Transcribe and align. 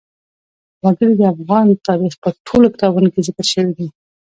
وګړي 0.83 1.13
د 1.19 1.21
افغان 1.33 1.67
تاریخ 1.87 2.13
په 2.23 2.29
ټولو 2.47 2.67
کتابونو 2.73 3.07
کې 3.13 3.25
ذکر 3.27 3.45
شوي 3.53 3.71
دي. 3.77 3.87